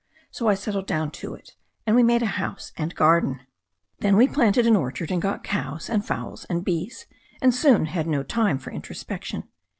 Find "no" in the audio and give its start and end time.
8.07-8.23